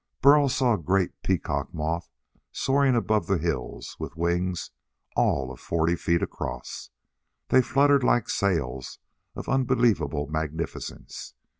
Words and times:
Burl 0.19 0.49
saw 0.49 0.73
a 0.73 0.77
great 0.79 1.11
peacock 1.21 1.75
moth 1.75 2.09
soaring 2.51 2.95
above 2.95 3.27
the 3.27 3.37
hills 3.37 3.97
with 3.99 4.17
wings 4.17 4.71
all 5.15 5.51
of 5.51 5.59
forty 5.59 5.95
feet 5.95 6.23
across. 6.23 6.89
They 7.49 7.61
fluttered 7.61 8.03
like 8.03 8.27
sails 8.27 8.97
of 9.35 9.47
unbelievable 9.47 10.25
magnificence. 10.25 11.35